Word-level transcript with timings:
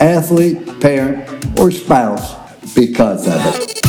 athlete, 0.00 0.80
parent, 0.80 1.58
or 1.58 1.70
spouse 1.70 2.34
because 2.74 3.26
of 3.26 3.40
it. 3.46 3.87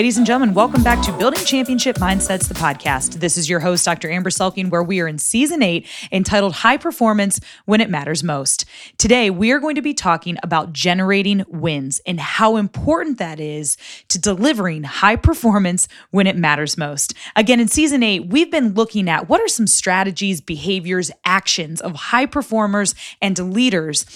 Ladies 0.00 0.16
and 0.16 0.26
gentlemen, 0.26 0.54
welcome 0.54 0.82
back 0.82 1.04
to 1.04 1.12
Building 1.18 1.44
Championship 1.44 1.96
Mindsets, 1.96 2.48
the 2.48 2.54
podcast. 2.54 3.20
This 3.20 3.36
is 3.36 3.50
your 3.50 3.60
host, 3.60 3.84
Dr. 3.84 4.10
Amber 4.10 4.30
Selking, 4.30 4.70
where 4.70 4.82
we 4.82 4.98
are 5.00 5.06
in 5.06 5.18
season 5.18 5.62
eight 5.62 5.86
entitled 6.10 6.54
High 6.54 6.78
Performance 6.78 7.38
When 7.66 7.82
It 7.82 7.90
Matters 7.90 8.24
Most. 8.24 8.64
Today, 8.96 9.28
we 9.28 9.50
are 9.50 9.58
going 9.58 9.74
to 9.74 9.82
be 9.82 9.92
talking 9.92 10.38
about 10.42 10.72
generating 10.72 11.44
wins 11.48 12.00
and 12.06 12.18
how 12.18 12.56
important 12.56 13.18
that 13.18 13.40
is 13.40 13.76
to 14.08 14.18
delivering 14.18 14.84
high 14.84 15.16
performance 15.16 15.86
when 16.12 16.26
it 16.26 16.34
matters 16.34 16.78
most. 16.78 17.12
Again, 17.36 17.60
in 17.60 17.68
season 17.68 18.02
eight, 18.02 18.24
we've 18.24 18.50
been 18.50 18.72
looking 18.72 19.06
at 19.06 19.28
what 19.28 19.42
are 19.42 19.48
some 19.48 19.66
strategies, 19.66 20.40
behaviors, 20.40 21.10
actions 21.26 21.78
of 21.78 21.94
high 21.94 22.24
performers 22.24 22.94
and 23.20 23.52
leaders 23.52 24.06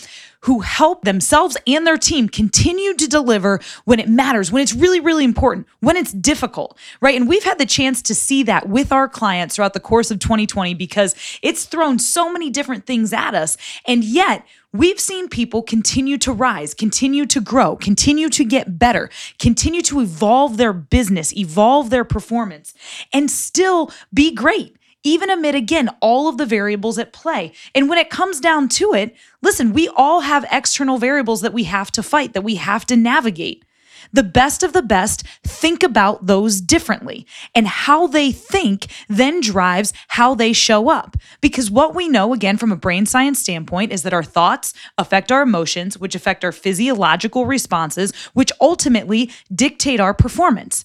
who 0.45 0.61
help 0.61 1.05
themselves 1.05 1.57
and 1.67 1.87
their 1.87 1.97
team 1.97 2.29
continue 2.29 2.95
to 2.95 3.09
deliver 3.09 3.61
when 3.85 3.99
it 3.99 4.09
matters, 4.09 4.53
when 4.53 4.63
it's 4.63 4.75
really, 4.75 5.01
really 5.01 5.25
important, 5.25 5.67
when 5.81 5.97
it's 5.97 6.13
difficult, 6.13 6.77
right? 7.01 7.17
And 7.17 7.29
we've 7.29 7.45
had 7.45 7.59
the 7.59 7.67
chance 7.67 8.03
to 8.03 8.15
see 8.15 8.43
that 8.43 8.69
with 8.69 8.93
our 8.93 9.09
clients 9.09 9.57
throughout 9.57 9.73
the 9.73 9.81
course 9.81 10.11
of 10.11 10.19
2020 10.19 10.75
because 10.75 11.15
it's 11.43 11.65
thrown 11.65 11.99
so 11.99 12.31
many 12.31 12.51
different 12.51 12.85
things 12.85 13.13
at 13.13 13.35
us. 13.35 13.57
And 13.87 14.05
yet, 14.05 14.47
We've 14.75 14.99
seen 14.99 15.29
people 15.29 15.63
continue 15.63 16.19
to 16.19 16.33
rise, 16.33 16.75
continue 16.75 17.27
to 17.27 17.41
grow, 17.41 17.77
continue 17.77 18.29
to 18.31 18.45
get 18.45 18.77
better, 18.77 19.09
continue 19.39 19.83
to 19.83 20.01
evolve 20.01 20.57
their 20.57 20.73
business, 20.73 21.33
evolve 21.37 21.91
their 21.91 22.03
performance, 22.03 22.75
and 23.13 23.31
still 23.31 23.93
be 24.13 24.35
great 24.35 24.77
even 25.05 25.31
amid, 25.31 25.55
again, 25.55 25.91
all 26.01 26.29
of 26.29 26.39
the 26.39 26.47
variables 26.47 26.99
at 26.99 27.13
play. 27.13 27.53
And 27.75 27.89
when 27.89 27.99
it 27.99 28.11
comes 28.11 28.41
down 28.41 28.69
to 28.71 28.95
it, 28.95 29.15
listen, 29.43 29.73
we 29.73 29.89
all 29.89 30.23
have 30.23 30.47
external 30.51 30.99
variables 30.99 31.43
that 31.43 31.53
we 31.53 31.65
have 31.65 31.93
to 31.93 32.03
fight, 32.03 32.33
that 32.33 32.43
we 32.43 32.57
have 32.57 32.85
to 32.87 32.97
navigate. 32.97 33.65
The 34.13 34.23
best 34.23 34.63
of 34.63 34.73
the 34.73 34.83
best 34.83 35.25
think 35.43 35.83
about 35.83 36.27
those 36.27 36.61
differently. 36.61 37.27
And 37.55 37.67
how 37.67 38.07
they 38.07 38.33
think 38.33 38.87
then 39.09 39.41
drives 39.41 39.93
how 40.09 40.35
they 40.35 40.53
show 40.53 40.89
up. 40.89 41.17
Because 41.41 41.71
what 41.71 41.95
we 41.95 42.09
know, 42.09 42.33
again, 42.33 42.57
from 42.57 42.73
a 42.73 42.77
brain 42.77 43.07
science 43.07 43.41
standpoint, 43.41 43.93
is 43.93 44.03
that 44.03 44.13
our 44.13 44.23
thoughts 44.23 44.73
affect 44.99 45.33
our 45.33 45.43
emotions, 45.43 45.99
which 45.99 46.15
affect 46.15 46.45
our 46.45 46.53
physiological 46.53 47.47
responses, 47.47 48.15
which 48.35 48.53
ultimately 48.61 49.31
dictate 49.53 50.01
our 50.01 50.15
performance. 50.15 50.85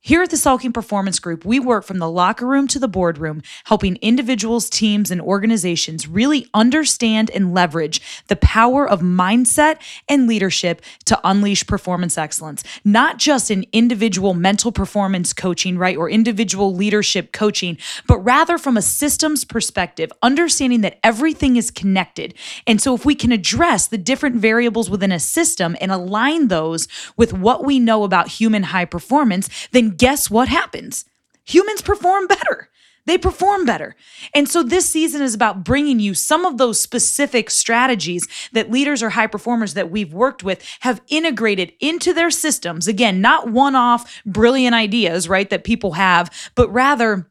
Here 0.00 0.22
at 0.22 0.30
the 0.30 0.36
Selking 0.36 0.72
Performance 0.72 1.18
Group, 1.18 1.44
we 1.44 1.58
work 1.58 1.82
from 1.82 1.98
the 1.98 2.08
locker 2.08 2.46
room 2.46 2.68
to 2.68 2.78
the 2.78 2.86
boardroom, 2.86 3.42
helping 3.64 3.96
individuals, 3.96 4.70
teams, 4.70 5.10
and 5.10 5.20
organizations 5.20 6.06
really 6.06 6.46
understand 6.54 7.30
and 7.30 7.52
leverage 7.52 8.00
the 8.28 8.36
power 8.36 8.88
of 8.88 9.00
mindset 9.00 9.78
and 10.08 10.28
leadership 10.28 10.82
to 11.06 11.20
unleash 11.24 11.66
performance 11.66 12.16
excellence, 12.16 12.62
not 12.84 13.18
just 13.18 13.50
in 13.50 13.66
individual 13.72 14.34
mental 14.34 14.70
performance 14.70 15.32
coaching, 15.32 15.76
right, 15.76 15.96
or 15.96 16.08
individual 16.08 16.72
leadership 16.72 17.32
coaching, 17.32 17.76
but 18.06 18.20
rather 18.20 18.56
from 18.56 18.76
a 18.76 18.82
systems 18.82 19.44
perspective, 19.44 20.12
understanding 20.22 20.80
that 20.82 21.00
everything 21.02 21.56
is 21.56 21.72
connected. 21.72 22.34
And 22.68 22.80
so, 22.80 22.94
if 22.94 23.04
we 23.04 23.16
can 23.16 23.32
address 23.32 23.88
the 23.88 23.98
different 23.98 24.36
variables 24.36 24.88
within 24.88 25.10
a 25.10 25.18
system 25.18 25.76
and 25.80 25.90
align 25.90 26.48
those 26.48 26.86
with 27.16 27.32
what 27.32 27.64
we 27.64 27.80
know 27.80 28.04
about 28.04 28.28
human 28.28 28.62
high 28.62 28.84
performance, 28.84 29.50
then 29.72 29.87
guess 29.96 30.30
what 30.30 30.48
happens? 30.48 31.04
Humans 31.44 31.82
perform 31.82 32.26
better. 32.26 32.68
They 33.08 33.16
perform 33.16 33.64
better. 33.64 33.96
And 34.34 34.46
so 34.46 34.62
this 34.62 34.86
season 34.86 35.22
is 35.22 35.34
about 35.34 35.64
bringing 35.64 35.98
you 35.98 36.12
some 36.12 36.44
of 36.44 36.58
those 36.58 36.78
specific 36.78 37.48
strategies 37.48 38.28
that 38.52 38.70
leaders 38.70 39.02
or 39.02 39.08
high 39.08 39.26
performers 39.26 39.72
that 39.72 39.90
we've 39.90 40.12
worked 40.12 40.44
with 40.44 40.62
have 40.80 41.00
integrated 41.08 41.72
into 41.80 42.12
their 42.12 42.30
systems. 42.30 42.86
Again, 42.86 43.22
not 43.22 43.50
one 43.50 43.74
off 43.74 44.20
brilliant 44.26 44.74
ideas, 44.74 45.26
right, 45.26 45.48
that 45.48 45.64
people 45.64 45.92
have, 45.92 46.30
but 46.54 46.70
rather 46.70 47.30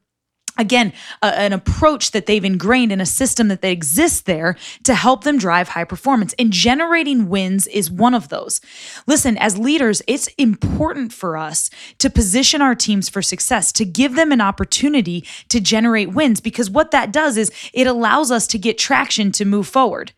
again 0.58 0.94
an 1.22 1.54
approach 1.54 2.12
that 2.12 2.26
they've 2.26 2.44
ingrained 2.44 2.92
in 2.92 3.02
a 3.02 3.06
system 3.06 3.48
that 3.48 3.62
they 3.62 3.72
exist 3.72 4.26
there 4.26 4.56
to 4.84 4.94
help 4.94 5.24
them 5.24 5.38
drive 5.38 5.70
high 5.70 5.84
performance. 5.84 6.34
And 6.40 6.52
generating 6.52 7.30
wins 7.30 7.68
is 7.68 7.92
one 7.92 8.14
of 8.14 8.30
those. 8.30 8.62
Listen 9.06 9.38
as 9.38 9.58
leaders 9.58 10.02
it's 10.08 10.28
important 10.38 11.14
for 11.14 11.38
us 11.38 11.70
to 12.00 12.10
position 12.10 12.62
our 12.62 12.76
teams 12.76 13.10
for 13.10 13.22
success 13.22 13.72
to 13.74 13.86
give 13.86 14.16
them 14.16 14.32
an 14.32 14.42
opportunity 14.42 15.26
to 15.50 15.60
generate 15.60 16.14
wins 16.14 16.42
because 16.42 16.70
what 16.70 16.92
that 16.92 17.12
does 17.12 17.38
is 17.38 17.52
it 17.74 17.88
allows 17.88 18.32
us 18.32 18.48
to 18.48 18.58
get 18.58 18.78
traction 18.78 19.32
to 19.32 19.46
move 19.46 19.68
forward 19.68 20.12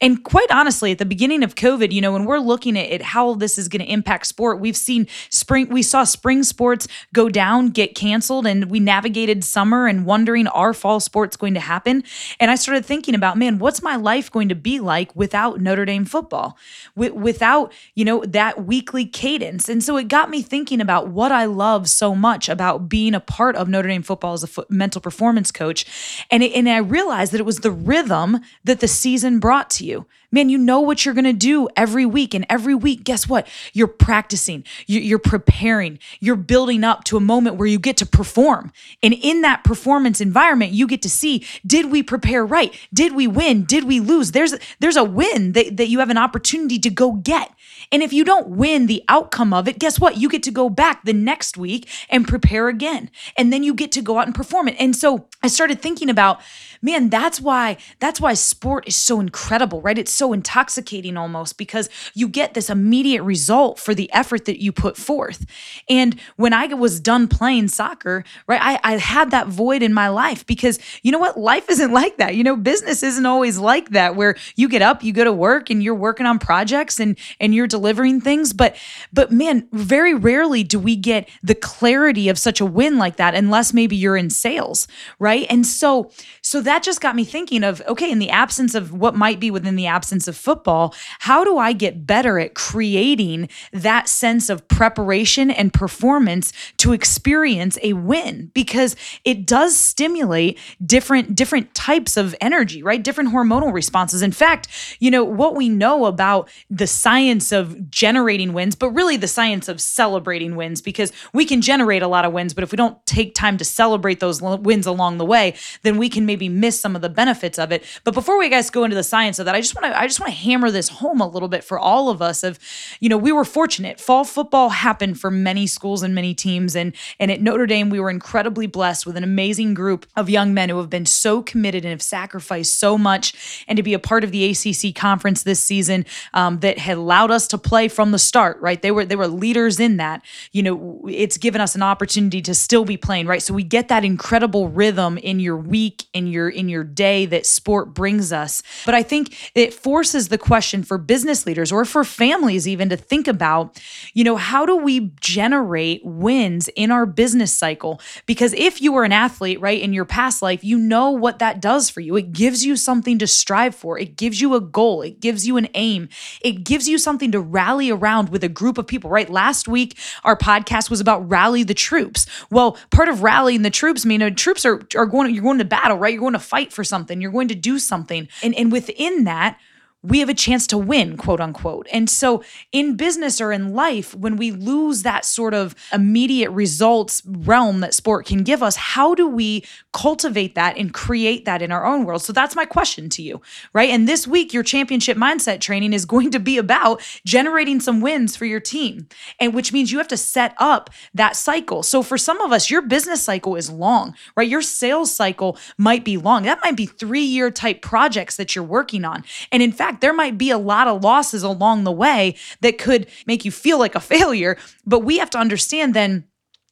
and 0.00 0.22
quite 0.24 0.50
honestly, 0.50 0.92
at 0.92 0.98
the 0.98 1.06
beginning 1.06 1.42
of 1.42 1.54
COVID, 1.54 1.92
you 1.92 2.00
know, 2.00 2.12
when 2.12 2.24
we're 2.24 2.38
looking 2.38 2.78
at, 2.78 3.02
how 3.02 3.34
this 3.34 3.58
is 3.58 3.68
going 3.68 3.84
to 3.84 3.90
impact 3.90 4.26
sport, 4.26 4.60
we've 4.60 4.76
seen 4.76 5.06
spring, 5.30 5.68
we 5.68 5.82
saw 5.82 6.04
spring 6.04 6.42
sports 6.42 6.88
go 7.12 7.28
down, 7.28 7.70
get 7.70 7.94
canceled, 7.94 8.46
and 8.46 8.70
we 8.70 8.80
navigated 8.80 9.44
summer 9.44 9.86
and 9.86 10.06
wondering, 10.06 10.46
are 10.48 10.74
fall 10.74 11.00
sports 11.00 11.36
going 11.36 11.54
to 11.54 11.60
happen? 11.60 12.02
And 12.40 12.50
I 12.50 12.54
started 12.54 12.84
thinking 12.84 13.14
about, 13.14 13.36
man, 13.36 13.58
what's 13.58 13.82
my 13.82 13.96
life 13.96 14.30
going 14.30 14.48
to 14.48 14.54
be 14.54 14.80
like 14.80 15.14
without 15.14 15.60
Notre 15.60 15.84
Dame 15.84 16.04
football, 16.04 16.56
without, 16.94 17.72
you 17.94 18.04
know, 18.04 18.24
that 18.26 18.64
weekly 18.64 19.06
cadence? 19.06 19.68
And 19.68 19.82
so 19.82 19.96
it 19.96 20.08
got 20.08 20.30
me 20.30 20.42
thinking 20.42 20.80
about 20.80 21.08
what 21.08 21.32
I 21.32 21.44
love 21.44 21.88
so 21.88 22.14
much 22.14 22.48
about 22.48 22.88
being 22.88 23.14
a 23.14 23.20
part 23.20 23.56
of 23.56 23.68
Notre 23.68 23.88
Dame 23.88 24.02
football 24.02 24.32
as 24.32 24.42
a 24.42 24.46
fo- 24.46 24.66
mental 24.68 25.00
performance 25.00 25.50
coach. 25.50 26.24
And, 26.30 26.42
it, 26.42 26.52
and 26.52 26.68
I 26.68 26.78
realized 26.78 27.32
that 27.32 27.40
it 27.40 27.46
was 27.46 27.60
the 27.60 27.70
rhythm 27.70 28.40
that 28.64 28.80
the 28.80 28.88
season 28.88 29.38
brought 29.38 29.63
to 29.70 29.84
you. 29.84 30.06
Man, 30.34 30.48
you 30.48 30.58
know 30.58 30.80
what 30.80 31.04
you're 31.04 31.14
going 31.14 31.24
to 31.26 31.32
do 31.32 31.68
every 31.76 32.04
week. 32.04 32.34
And 32.34 32.44
every 32.50 32.74
week, 32.74 33.04
guess 33.04 33.28
what? 33.28 33.46
You're 33.72 33.86
practicing, 33.86 34.64
you're 34.88 35.20
preparing, 35.20 36.00
you're 36.18 36.34
building 36.34 36.82
up 36.82 37.04
to 37.04 37.16
a 37.16 37.20
moment 37.20 37.54
where 37.54 37.68
you 37.68 37.78
get 37.78 37.96
to 37.98 38.06
perform. 38.06 38.72
And 39.00 39.14
in 39.14 39.42
that 39.42 39.62
performance 39.62 40.20
environment, 40.20 40.72
you 40.72 40.88
get 40.88 41.02
to 41.02 41.08
see 41.08 41.46
did 41.64 41.92
we 41.92 42.02
prepare 42.02 42.44
right? 42.44 42.76
Did 42.92 43.14
we 43.14 43.28
win? 43.28 43.64
Did 43.64 43.84
we 43.84 44.00
lose? 44.00 44.32
There's, 44.32 44.56
there's 44.80 44.96
a 44.96 45.04
win 45.04 45.52
that, 45.52 45.76
that 45.76 45.86
you 45.86 46.00
have 46.00 46.10
an 46.10 46.18
opportunity 46.18 46.80
to 46.80 46.90
go 46.90 47.12
get. 47.12 47.52
And 47.92 48.02
if 48.02 48.12
you 48.12 48.24
don't 48.24 48.48
win 48.48 48.86
the 48.86 49.04
outcome 49.08 49.52
of 49.52 49.68
it, 49.68 49.78
guess 49.78 50.00
what? 50.00 50.16
You 50.16 50.28
get 50.28 50.42
to 50.44 50.50
go 50.50 50.68
back 50.68 51.04
the 51.04 51.12
next 51.12 51.56
week 51.56 51.88
and 52.08 52.26
prepare 52.26 52.68
again. 52.68 53.10
And 53.36 53.52
then 53.52 53.62
you 53.62 53.72
get 53.74 53.92
to 53.92 54.02
go 54.02 54.18
out 54.18 54.26
and 54.26 54.34
perform 54.34 54.68
it. 54.68 54.76
And 54.78 54.96
so 54.96 55.28
I 55.42 55.48
started 55.48 55.80
thinking 55.80 56.10
about, 56.10 56.40
man, 56.82 57.10
that's 57.10 57.40
why 57.40 57.76
that's 58.00 58.20
why 58.20 58.34
sport 58.34 58.88
is 58.88 58.96
so 58.96 59.20
incredible, 59.20 59.80
right? 59.80 59.98
It's 59.98 60.12
so 60.12 60.23
intoxicating 60.32 61.16
almost 61.16 61.58
because 61.58 61.88
you 62.14 62.28
get 62.28 62.54
this 62.54 62.70
immediate 62.70 63.22
result 63.22 63.78
for 63.78 63.94
the 63.94 64.12
effort 64.12 64.44
that 64.46 64.62
you 64.62 64.72
put 64.72 64.96
forth. 64.96 65.44
And 65.88 66.18
when 66.36 66.52
I 66.52 66.66
was 66.74 67.00
done 67.00 67.28
playing 67.28 67.68
soccer, 67.68 68.24
right, 68.46 68.60
I, 68.62 68.78
I 68.82 68.98
had 68.98 69.30
that 69.30 69.48
void 69.48 69.82
in 69.82 69.92
my 69.92 70.08
life 70.08 70.46
because 70.46 70.78
you 71.02 71.12
know 71.12 71.18
what? 71.18 71.38
Life 71.38 71.68
isn't 71.70 71.92
like 71.92 72.16
that. 72.18 72.34
You 72.36 72.44
know, 72.44 72.56
business 72.56 73.02
isn't 73.02 73.26
always 73.26 73.58
like 73.58 73.90
that 73.90 74.16
where 74.16 74.36
you 74.56 74.68
get 74.68 74.82
up, 74.82 75.02
you 75.02 75.12
go 75.12 75.24
to 75.24 75.32
work 75.32 75.70
and 75.70 75.82
you're 75.82 75.94
working 75.94 76.26
on 76.26 76.38
projects 76.38 77.00
and 77.00 77.18
and 77.40 77.54
you're 77.54 77.66
delivering 77.66 78.20
things. 78.20 78.52
But 78.52 78.76
but 79.12 79.32
man, 79.32 79.68
very 79.72 80.14
rarely 80.14 80.62
do 80.62 80.78
we 80.78 80.96
get 80.96 81.28
the 81.42 81.54
clarity 81.54 82.28
of 82.28 82.38
such 82.38 82.60
a 82.60 82.66
win 82.66 82.98
like 82.98 83.16
that 83.16 83.34
unless 83.34 83.72
maybe 83.72 83.96
you're 83.96 84.16
in 84.16 84.30
sales, 84.30 84.86
right? 85.18 85.46
And 85.50 85.66
so 85.66 86.10
so 86.42 86.60
that 86.60 86.82
just 86.82 87.00
got 87.00 87.16
me 87.16 87.24
thinking 87.24 87.64
of 87.64 87.82
okay, 87.88 88.10
in 88.10 88.18
the 88.18 88.30
absence 88.30 88.74
of 88.74 88.92
what 88.92 89.16
might 89.16 89.40
be 89.40 89.50
within 89.50 89.76
the 89.76 89.86
absence 89.86 90.13
essence 90.14 90.28
of 90.28 90.36
football, 90.36 90.94
how 91.18 91.42
do 91.42 91.58
I 91.58 91.72
get 91.72 92.06
better 92.06 92.38
at 92.38 92.54
creating 92.54 93.48
that 93.72 94.08
sense 94.08 94.48
of 94.48 94.66
preparation 94.68 95.50
and 95.50 95.72
performance 95.72 96.52
to 96.76 96.92
experience 96.92 97.76
a 97.82 97.94
win? 97.94 98.52
Because 98.54 98.94
it 99.24 99.44
does 99.44 99.76
stimulate 99.76 100.56
different 100.84 101.34
different 101.34 101.74
types 101.74 102.16
of 102.16 102.32
energy, 102.40 102.80
right? 102.80 103.02
Different 103.02 103.32
hormonal 103.32 103.72
responses. 103.72 104.22
In 104.22 104.30
fact, 104.30 104.68
you 105.00 105.10
know, 105.10 105.24
what 105.24 105.56
we 105.56 105.68
know 105.68 106.04
about 106.04 106.48
the 106.70 106.86
science 106.86 107.50
of 107.50 107.90
generating 107.90 108.52
wins, 108.52 108.76
but 108.76 108.90
really 108.90 109.16
the 109.16 109.26
science 109.26 109.68
of 109.68 109.80
celebrating 109.80 110.54
wins 110.54 110.80
because 110.80 111.12
we 111.32 111.44
can 111.44 111.60
generate 111.60 112.02
a 112.02 112.08
lot 112.08 112.24
of 112.24 112.32
wins, 112.32 112.54
but 112.54 112.62
if 112.62 112.70
we 112.70 112.76
don't 112.76 113.04
take 113.04 113.34
time 113.34 113.56
to 113.56 113.64
celebrate 113.64 114.20
those 114.20 114.40
wins 114.40 114.86
along 114.86 115.18
the 115.18 115.24
way, 115.24 115.54
then 115.82 115.98
we 115.98 116.08
can 116.08 116.24
maybe 116.24 116.48
miss 116.48 116.78
some 116.78 116.94
of 116.94 117.02
the 117.02 117.08
benefits 117.08 117.58
of 117.58 117.72
it. 117.72 117.82
But 118.04 118.14
before 118.14 118.38
we 118.38 118.48
guys 118.48 118.70
go 118.70 118.84
into 118.84 118.94
the 118.94 119.02
science 119.02 119.40
of 119.40 119.46
that, 119.46 119.56
I 119.56 119.60
just 119.60 119.74
want 119.74 119.92
to 119.92 120.03
just 120.06 120.20
want 120.20 120.32
to 120.32 120.38
hammer 120.38 120.70
this 120.70 120.88
home 120.88 121.20
a 121.20 121.26
little 121.26 121.48
bit 121.48 121.64
for 121.64 121.78
all 121.78 122.08
of 122.08 122.22
us 122.22 122.42
of 122.42 122.58
you 123.00 123.08
know, 123.08 123.16
we 123.16 123.32
were 123.32 123.44
fortunate. 123.44 124.00
Fall 124.00 124.24
football 124.24 124.70
happened 124.70 125.20
for 125.20 125.30
many 125.30 125.66
schools 125.66 126.02
and 126.02 126.14
many 126.14 126.34
teams 126.34 126.76
and 126.76 126.94
and 127.18 127.30
at 127.30 127.40
Notre 127.40 127.66
Dame 127.66 127.90
we 127.90 128.00
were 128.00 128.10
incredibly 128.10 128.66
blessed 128.66 129.06
with 129.06 129.16
an 129.16 129.24
amazing 129.24 129.74
group 129.74 130.06
of 130.16 130.30
young 130.30 130.54
men 130.54 130.68
who 130.68 130.78
have 130.78 130.90
been 130.90 131.06
so 131.06 131.42
committed 131.42 131.84
and 131.84 131.90
have 131.90 132.02
sacrificed 132.02 132.78
so 132.78 132.96
much 132.96 133.64
and 133.68 133.76
to 133.76 133.82
be 133.82 133.94
a 133.94 133.98
part 133.98 134.24
of 134.24 134.30
the 134.30 134.50
ACC 134.50 134.94
conference 134.94 135.42
this 135.42 135.60
season 135.60 136.04
um, 136.32 136.60
that 136.60 136.78
had 136.78 136.96
allowed 136.96 137.30
us 137.30 137.46
to 137.48 137.58
play 137.58 137.88
from 137.88 138.10
the 138.10 138.18
start, 138.18 138.60
right? 138.60 138.80
They 138.80 138.90
were 138.90 139.04
they 139.04 139.16
were 139.16 139.28
leaders 139.28 139.80
in 139.80 139.96
that. 139.98 140.22
You 140.52 140.62
know, 140.62 141.04
it's 141.08 141.38
given 141.38 141.60
us 141.60 141.74
an 141.74 141.82
opportunity 141.82 142.42
to 142.42 142.54
still 142.54 142.84
be 142.84 142.96
playing, 142.96 143.26
right? 143.26 143.42
So 143.42 143.54
we 143.54 143.62
get 143.62 143.88
that 143.88 144.04
incredible 144.04 144.68
rhythm 144.68 145.18
in 145.18 145.40
your 145.40 145.56
week, 145.56 146.04
in 146.12 146.26
your 146.26 146.48
in 146.48 146.68
your 146.68 146.84
day 146.84 147.26
that 147.26 147.46
sport 147.46 147.94
brings 147.94 148.32
us. 148.32 148.62
But 148.84 148.94
I 148.94 149.02
think 149.02 149.52
it 149.54 149.74
forces 149.84 150.28
the 150.28 150.38
question 150.38 150.82
for 150.82 150.96
business 150.96 151.44
leaders 151.44 151.70
or 151.70 151.84
for 151.84 152.04
families 152.04 152.66
even 152.66 152.88
to 152.88 152.96
think 152.96 153.28
about, 153.28 153.78
you 154.14 154.24
know, 154.24 154.36
how 154.36 154.64
do 154.64 154.74
we 154.74 155.12
generate 155.20 156.00
wins 156.02 156.70
in 156.74 156.90
our 156.90 157.04
business 157.04 157.52
cycle? 157.52 158.00
Because 158.24 158.54
if 158.54 158.80
you 158.80 158.94
were 158.94 159.04
an 159.04 159.12
athlete, 159.12 159.60
right, 159.60 159.78
in 159.78 159.92
your 159.92 160.06
past 160.06 160.40
life, 160.40 160.64
you 160.64 160.78
know 160.78 161.10
what 161.10 161.38
that 161.40 161.60
does 161.60 161.90
for 161.90 162.00
you. 162.00 162.16
It 162.16 162.32
gives 162.32 162.64
you 162.64 162.76
something 162.76 163.18
to 163.18 163.26
strive 163.26 163.74
for. 163.74 163.98
It 163.98 164.16
gives 164.16 164.40
you 164.40 164.54
a 164.54 164.60
goal. 164.60 165.02
It 165.02 165.20
gives 165.20 165.46
you 165.46 165.58
an 165.58 165.68
aim. 165.74 166.08
It 166.40 166.64
gives 166.64 166.88
you 166.88 166.96
something 166.96 167.30
to 167.32 167.40
rally 167.40 167.90
around 167.90 168.30
with 168.30 168.42
a 168.42 168.48
group 168.48 168.78
of 168.78 168.86
people, 168.86 169.10
right? 169.10 169.28
Last 169.28 169.68
week, 169.68 169.98
our 170.24 170.34
podcast 170.34 170.88
was 170.88 171.00
about 171.02 171.28
rally 171.30 171.62
the 171.62 171.74
troops. 171.74 172.24
Well, 172.50 172.78
part 172.90 173.10
of 173.10 173.22
rallying 173.22 173.60
the 173.60 173.68
troops, 173.70 174.06
I 174.06 174.08
mean, 174.08 174.22
uh, 174.22 174.30
troops 174.30 174.64
are, 174.64 174.80
are 174.96 175.04
going, 175.04 175.34
you're 175.34 175.44
going 175.44 175.58
to 175.58 175.64
battle, 175.66 175.98
right? 175.98 176.14
You're 176.14 176.22
going 176.22 176.32
to 176.32 176.38
fight 176.38 176.72
for 176.72 176.84
something. 176.84 177.20
You're 177.20 177.32
going 177.32 177.48
to 177.48 177.54
do 177.54 177.78
something. 177.78 178.28
And, 178.42 178.54
and 178.54 178.72
within 178.72 179.24
that, 179.24 179.60
we 180.04 180.20
have 180.20 180.28
a 180.28 180.34
chance 180.34 180.66
to 180.68 180.78
win, 180.78 181.16
quote 181.16 181.40
unquote. 181.40 181.88
And 181.90 182.10
so 182.10 182.44
in 182.72 182.94
business 182.94 183.40
or 183.40 183.52
in 183.52 183.72
life, 183.72 184.14
when 184.14 184.36
we 184.36 184.50
lose 184.50 185.02
that 185.02 185.24
sort 185.24 185.54
of 185.54 185.74
immediate 185.92 186.50
results 186.50 187.22
realm 187.26 187.80
that 187.80 187.94
sport 187.94 188.26
can 188.26 188.42
give 188.42 188.62
us, 188.62 188.76
how 188.76 189.14
do 189.14 189.26
we 189.26 189.64
cultivate 189.94 190.54
that 190.56 190.76
and 190.76 190.92
create 190.92 191.46
that 191.46 191.62
in 191.62 191.72
our 191.72 191.86
own 191.86 192.04
world? 192.04 192.22
So 192.22 192.34
that's 192.34 192.54
my 192.54 192.66
question 192.66 193.08
to 193.10 193.22
you, 193.22 193.40
right? 193.72 193.88
And 193.88 194.06
this 194.06 194.26
week, 194.26 194.52
your 194.52 194.62
championship 194.62 195.16
mindset 195.16 195.60
training 195.60 195.94
is 195.94 196.04
going 196.04 196.30
to 196.32 196.38
be 196.38 196.58
about 196.58 197.00
generating 197.24 197.80
some 197.80 198.02
wins 198.02 198.36
for 198.36 198.44
your 198.44 198.60
team, 198.60 199.08
and 199.40 199.54
which 199.54 199.72
means 199.72 199.90
you 199.90 199.98
have 199.98 200.08
to 200.08 200.16
set 200.18 200.54
up 200.58 200.90
that 201.14 201.34
cycle. 201.34 201.82
So 201.82 202.02
for 202.02 202.18
some 202.18 202.42
of 202.42 202.52
us, 202.52 202.70
your 202.70 202.82
business 202.82 203.22
cycle 203.22 203.56
is 203.56 203.70
long, 203.70 204.14
right? 204.36 204.48
Your 204.48 204.62
sales 204.62 205.14
cycle 205.14 205.56
might 205.78 206.04
be 206.04 206.18
long. 206.18 206.42
That 206.42 206.60
might 206.62 206.76
be 206.76 206.86
three 206.86 207.24
year 207.24 207.50
type 207.50 207.80
projects 207.80 208.36
that 208.36 208.54
you're 208.54 208.64
working 208.64 209.04
on. 209.06 209.24
And 209.50 209.62
in 209.62 209.72
fact, 209.72 209.93
fact, 209.94 210.00
there 210.00 210.12
might 210.12 210.36
be 210.38 210.50
a 210.50 210.58
lot 210.58 210.88
of 210.88 211.02
losses 211.02 211.42
along 211.42 211.84
the 211.84 211.92
way 211.92 212.36
that 212.60 212.78
could 212.78 213.06
make 213.26 213.44
you 213.44 213.50
feel 213.50 213.78
like 213.78 213.94
a 213.94 214.00
failure. 214.00 214.56
But 214.86 215.00
we 215.00 215.18
have 215.18 215.30
to 215.30 215.38
understand 215.38 215.94
then 215.94 216.24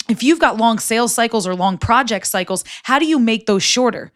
if 0.08 0.22
you've 0.22 0.40
got 0.40 0.56
long 0.56 0.78
sales 0.78 1.14
cycles 1.14 1.46
or 1.46 1.54
long 1.54 1.78
project 1.78 2.26
cycles, 2.26 2.64
how 2.82 2.98
do 2.98 3.06
you 3.06 3.18
make 3.18 3.46
those 3.46 3.62
shorter? 3.62 4.12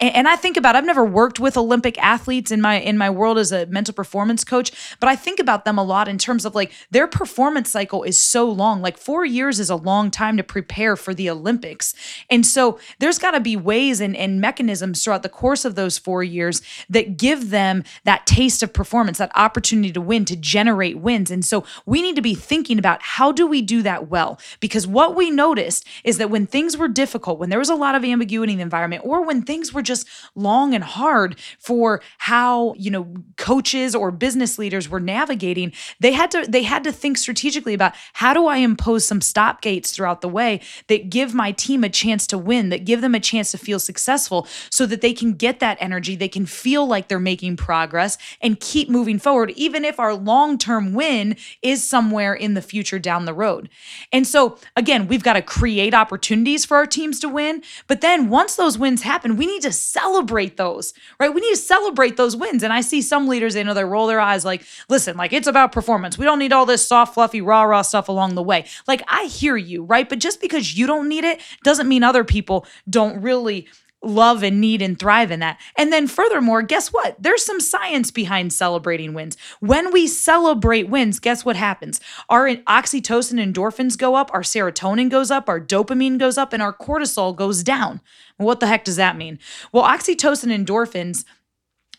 And 0.00 0.28
I 0.28 0.36
think 0.36 0.56
about 0.56 0.76
I've 0.76 0.84
never 0.84 1.04
worked 1.04 1.40
with 1.40 1.56
Olympic 1.56 1.98
athletes 1.98 2.50
in 2.50 2.60
my 2.60 2.78
in 2.80 2.98
my 2.98 3.08
world 3.08 3.38
as 3.38 3.52
a 3.52 3.66
mental 3.66 3.94
performance 3.94 4.44
coach, 4.44 4.96
but 5.00 5.08
I 5.08 5.16
think 5.16 5.40
about 5.40 5.64
them 5.64 5.78
a 5.78 5.82
lot 5.82 6.08
in 6.08 6.18
terms 6.18 6.44
of 6.44 6.54
like 6.54 6.72
their 6.90 7.06
performance 7.06 7.70
cycle 7.70 8.02
is 8.02 8.18
so 8.18 8.50
long. 8.50 8.82
Like 8.82 8.98
4 8.98 9.24
years 9.24 9.58
is 9.58 9.70
a 9.70 9.76
long 9.76 10.10
time 10.10 10.36
to 10.36 10.42
prepare 10.42 10.96
for 10.96 11.14
the 11.14 11.30
Olympics. 11.30 11.94
And 12.28 12.46
so 12.46 12.78
there's 12.98 13.18
got 13.18 13.32
to 13.32 13.40
be 13.40 13.56
ways 13.56 14.00
and, 14.00 14.16
and 14.16 14.40
mechanisms 14.40 15.02
throughout 15.02 15.22
the 15.22 15.28
course 15.28 15.64
of 15.64 15.74
those 15.74 15.98
4 15.98 16.22
years 16.22 16.60
that 16.90 17.16
give 17.16 17.50
them 17.50 17.84
that 18.04 18.26
taste 18.26 18.62
of 18.62 18.72
performance, 18.72 19.18
that 19.18 19.32
opportunity 19.34 19.92
to 19.92 20.00
win, 20.00 20.24
to 20.26 20.36
generate 20.36 20.98
wins. 20.98 21.30
And 21.30 21.44
so 21.44 21.64
we 21.86 22.02
need 22.02 22.16
to 22.16 22.22
be 22.22 22.34
thinking 22.34 22.78
about 22.78 23.00
how 23.02 23.32
do 23.32 23.46
we 23.46 23.62
do 23.62 23.82
that 23.82 24.08
well? 24.08 24.38
Because 24.60 24.86
what 24.86 25.16
we 25.16 25.30
noticed 25.30 25.86
is 26.04 26.18
that 26.18 26.30
when 26.30 26.46
things 26.46 26.76
were 26.76 26.88
difficult, 26.88 27.38
when 27.38 27.50
there 27.50 27.58
was 27.58 27.70
a 27.70 27.74
lot 27.74 27.94
of 27.94 28.04
ambiguity 28.04 28.52
in 28.52 28.58
the 28.58 28.62
environment 28.62 29.02
or 29.04 29.24
when 29.24 29.42
things 29.42 29.72
were 29.72 29.77
were 29.78 29.82
just 29.82 30.08
long 30.34 30.74
and 30.74 30.82
hard 30.82 31.38
for 31.60 32.02
how, 32.18 32.74
you 32.74 32.90
know, 32.90 33.06
coaches 33.36 33.94
or 33.94 34.10
business 34.10 34.58
leaders 34.58 34.88
were 34.88 34.98
navigating. 34.98 35.72
They 36.00 36.12
had 36.12 36.32
to 36.32 36.44
they 36.48 36.64
had 36.64 36.82
to 36.82 36.92
think 36.92 37.16
strategically 37.16 37.74
about 37.74 37.94
how 38.14 38.34
do 38.34 38.46
I 38.46 38.56
impose 38.56 39.06
some 39.06 39.20
stop 39.20 39.62
gates 39.62 39.92
throughout 39.92 40.20
the 40.20 40.28
way 40.28 40.60
that 40.88 41.10
give 41.10 41.32
my 41.32 41.52
team 41.52 41.84
a 41.84 41.88
chance 41.88 42.26
to 42.26 42.38
win, 42.38 42.70
that 42.70 42.84
give 42.84 43.00
them 43.00 43.14
a 43.14 43.20
chance 43.20 43.52
to 43.52 43.58
feel 43.58 43.78
successful 43.78 44.48
so 44.68 44.84
that 44.86 45.00
they 45.00 45.12
can 45.12 45.34
get 45.34 45.60
that 45.60 45.78
energy, 45.80 46.16
they 46.16 46.28
can 46.28 46.44
feel 46.44 46.84
like 46.86 47.06
they're 47.06 47.20
making 47.20 47.56
progress 47.56 48.18
and 48.40 48.58
keep 48.58 48.88
moving 48.88 49.20
forward 49.20 49.50
even 49.52 49.84
if 49.84 50.00
our 50.00 50.14
long-term 50.14 50.92
win 50.92 51.36
is 51.62 51.84
somewhere 51.84 52.34
in 52.34 52.54
the 52.54 52.62
future 52.62 52.98
down 52.98 53.26
the 53.26 53.32
road. 53.32 53.68
And 54.12 54.26
so 54.26 54.58
again, 54.74 55.06
we've 55.06 55.22
got 55.22 55.34
to 55.34 55.42
create 55.42 55.94
opportunities 55.94 56.64
for 56.64 56.76
our 56.76 56.86
teams 56.86 57.20
to 57.20 57.28
win, 57.28 57.62
but 57.86 58.00
then 58.00 58.28
once 58.28 58.56
those 58.56 58.76
wins 58.76 59.02
happen, 59.02 59.36
we 59.36 59.46
need 59.46 59.62
to 59.62 59.67
to 59.68 59.76
celebrate 59.76 60.56
those, 60.56 60.94
right? 61.20 61.32
We 61.32 61.40
need 61.40 61.50
to 61.50 61.56
celebrate 61.56 62.16
those 62.16 62.36
wins. 62.36 62.62
And 62.62 62.72
I 62.72 62.80
see 62.80 63.02
some 63.02 63.28
leaders, 63.28 63.54
they 63.54 63.64
know 63.64 63.74
they 63.74 63.84
roll 63.84 64.06
their 64.06 64.20
eyes 64.20 64.44
like, 64.44 64.64
listen, 64.88 65.16
like 65.16 65.32
it's 65.32 65.46
about 65.46 65.72
performance. 65.72 66.18
We 66.18 66.24
don't 66.24 66.38
need 66.38 66.52
all 66.52 66.66
this 66.66 66.86
soft, 66.86 67.14
fluffy, 67.14 67.40
rah, 67.40 67.62
rah 67.62 67.82
stuff 67.82 68.08
along 68.08 68.34
the 68.34 68.42
way. 68.42 68.66
Like 68.86 69.02
I 69.08 69.24
hear 69.26 69.56
you, 69.56 69.84
right? 69.84 70.08
But 70.08 70.18
just 70.18 70.40
because 70.40 70.76
you 70.76 70.86
don't 70.86 71.08
need 71.08 71.24
it 71.24 71.40
doesn't 71.62 71.88
mean 71.88 72.02
other 72.02 72.24
people 72.24 72.66
don't 72.88 73.20
really 73.22 73.68
love 74.02 74.42
and 74.42 74.60
need 74.60 74.80
and 74.80 74.98
thrive 74.98 75.30
in 75.30 75.40
that. 75.40 75.60
And 75.76 75.92
then 75.92 76.06
furthermore, 76.06 76.62
guess 76.62 76.92
what? 76.92 77.16
There's 77.20 77.44
some 77.44 77.60
science 77.60 78.10
behind 78.10 78.52
celebrating 78.52 79.12
wins. 79.12 79.36
When 79.60 79.92
we 79.92 80.06
celebrate 80.06 80.88
wins, 80.88 81.18
guess 81.18 81.44
what 81.44 81.56
happens? 81.56 82.00
Our 82.28 82.48
oxytocin 82.48 83.42
endorphins 83.42 83.98
go 83.98 84.14
up, 84.14 84.30
our 84.32 84.42
serotonin 84.42 85.10
goes 85.10 85.30
up, 85.30 85.48
our 85.48 85.60
dopamine 85.60 86.18
goes 86.18 86.38
up, 86.38 86.52
and 86.52 86.62
our 86.62 86.72
cortisol 86.72 87.34
goes 87.34 87.62
down. 87.62 88.00
What 88.36 88.60
the 88.60 88.68
heck 88.68 88.84
does 88.84 88.96
that 88.96 89.16
mean? 89.16 89.38
Well, 89.72 89.82
oxytocin 89.82 90.56
endorphins 90.56 91.24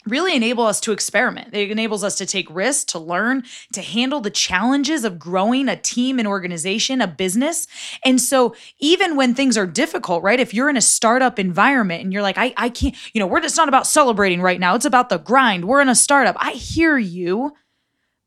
really 0.06 0.36
enable 0.36 0.66
us 0.66 0.80
to 0.82 0.92
experiment. 0.92 1.54
It 1.54 1.72
enables 1.72 2.04
us 2.04 2.16
to 2.16 2.26
take 2.26 2.50
risks, 2.50 2.86
to 2.86 3.00
learn, 3.00 3.44
to 3.74 3.82
handle 3.82 4.22
the 4.22 4.30
challenges 4.30 5.04
of 5.04 5.20
growing 5.20 5.68
a 5.68 5.76
team, 5.76 6.20
an 6.20 6.28
organization, 6.28 7.02
a 7.02 7.08
business. 7.08 7.68
And 8.06 8.22
so 8.22 8.56
even 8.80 9.18
when 9.18 9.36
things 9.36 9.58
are 9.58 9.68
difficult, 9.68 10.24
right? 10.24 10.40
If 10.40 10.54
you're 10.54 10.70
in 10.70 10.78
a 10.78 10.82
startup 10.82 11.38
environment 11.38 12.04
and 12.04 12.14
you're 12.14 12.22
like, 12.22 12.38
I, 12.38 12.54
I 12.56 12.70
can't, 12.70 12.96
you 13.14 13.20
know, 13.20 13.28
we're 13.28 13.42
just 13.42 13.58
not 13.58 13.68
about 13.68 13.88
celebrating 13.88 14.42
right 14.42 14.60
now. 14.60 14.76
It's 14.76 14.86
about 14.86 15.10
the 15.10 15.18
grind. 15.18 15.66
We're 15.66 15.82
in 15.82 15.90
a 15.90 15.96
startup. 15.96 16.36
I 16.40 16.52
hear 16.52 16.98
you. 16.98 17.54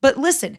But 0.02 0.18
listen, 0.18 0.58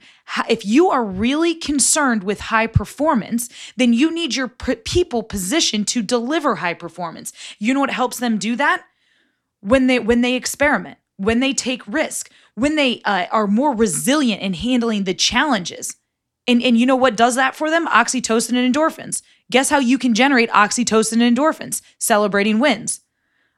if 0.49 0.65
you 0.65 0.89
are 0.89 1.03
really 1.03 1.53
concerned 1.53 2.23
with 2.23 2.39
high 2.39 2.67
performance, 2.67 3.49
then 3.75 3.91
you 3.93 4.09
need 4.09 4.35
your 4.35 4.47
people 4.47 5.21
positioned 5.21 5.87
to 5.89 6.01
deliver 6.01 6.55
high 6.55 6.73
performance. 6.73 7.33
You 7.59 7.73
know 7.73 7.81
what 7.81 7.91
helps 7.91 8.19
them 8.19 8.37
do 8.37 8.55
that? 8.55 8.85
When 9.59 9.87
they 9.87 9.99
when 9.99 10.21
they 10.21 10.35
experiment 10.35 10.97
when 11.17 11.39
they 11.39 11.53
take 11.53 11.85
risk, 11.87 12.31
when 12.55 12.75
they 12.75 13.01
uh, 13.03 13.25
are 13.31 13.47
more 13.47 13.75
resilient 13.75 14.41
in 14.41 14.53
handling 14.53 15.03
the 15.03 15.13
challenges. 15.13 15.95
And, 16.47 16.61
and 16.61 16.77
you 16.77 16.85
know 16.85 16.95
what 16.95 17.15
does 17.15 17.35
that 17.35 17.55
for 17.55 17.69
them? 17.69 17.87
Oxytocin 17.87 18.57
and 18.57 18.73
endorphins. 18.73 19.21
Guess 19.51 19.69
how 19.69 19.79
you 19.79 19.97
can 19.97 20.13
generate 20.13 20.49
oxytocin 20.49 21.21
and 21.21 21.37
endorphins? 21.37 21.81
Celebrating 21.97 22.59
wins. 22.59 23.01